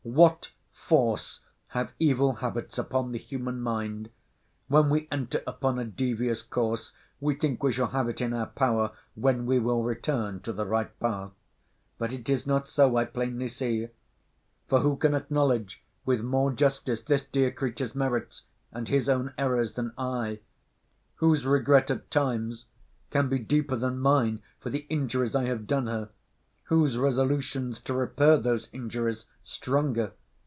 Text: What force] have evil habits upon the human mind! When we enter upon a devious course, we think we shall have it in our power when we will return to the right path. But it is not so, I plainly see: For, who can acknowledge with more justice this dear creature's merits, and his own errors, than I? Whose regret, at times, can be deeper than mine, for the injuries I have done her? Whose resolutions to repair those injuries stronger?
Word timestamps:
What 0.03 0.51
force] 0.73 1.41
have 1.67 1.93
evil 1.99 2.33
habits 2.33 2.79
upon 2.79 3.11
the 3.11 3.19
human 3.19 3.61
mind! 3.61 4.09
When 4.67 4.89
we 4.89 5.07
enter 5.11 5.41
upon 5.45 5.77
a 5.77 5.85
devious 5.85 6.41
course, 6.41 6.91
we 7.21 7.35
think 7.35 7.61
we 7.61 7.71
shall 7.71 7.87
have 7.89 8.09
it 8.09 8.19
in 8.19 8.33
our 8.33 8.47
power 8.47 8.91
when 9.13 9.45
we 9.45 9.59
will 9.59 9.83
return 9.83 10.39
to 10.41 10.51
the 10.51 10.65
right 10.65 10.99
path. 10.99 11.31
But 11.99 12.11
it 12.11 12.27
is 12.29 12.47
not 12.47 12.67
so, 12.67 12.97
I 12.97 13.05
plainly 13.05 13.47
see: 13.47 13.89
For, 14.67 14.79
who 14.79 14.97
can 14.97 15.13
acknowledge 15.13 15.83
with 16.03 16.21
more 16.21 16.51
justice 16.51 17.03
this 17.03 17.23
dear 17.23 17.51
creature's 17.51 17.93
merits, 17.95 18.41
and 18.73 18.89
his 18.89 19.07
own 19.07 19.33
errors, 19.37 19.73
than 19.73 19.93
I? 19.99 20.39
Whose 21.17 21.45
regret, 21.45 21.91
at 21.91 22.09
times, 22.09 22.65
can 23.11 23.29
be 23.29 23.39
deeper 23.39 23.75
than 23.75 23.99
mine, 23.99 24.41
for 24.59 24.71
the 24.71 24.87
injuries 24.89 25.35
I 25.35 25.43
have 25.45 25.67
done 25.67 25.85
her? 25.87 26.09
Whose 26.65 26.97
resolutions 26.97 27.81
to 27.81 27.93
repair 27.93 28.37
those 28.37 28.69
injuries 28.71 29.25
stronger? 29.43 30.13